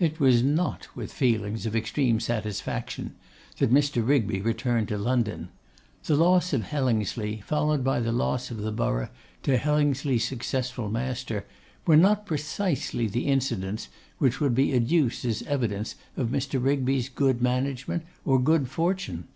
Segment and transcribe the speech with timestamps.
[0.00, 3.14] It was not with feelings of extreme satisfaction
[3.58, 4.04] that Mr.
[4.04, 5.50] Rigby returned to London.
[6.06, 9.08] The loss of Hellingsley, followed by the loss of the borough
[9.44, 11.46] to Hellingsley's successful master,
[11.86, 13.88] were not precisely the incidents
[14.18, 16.60] which would be adduced as evidence of Mr.
[16.60, 19.28] Rigby's good management or good fortune.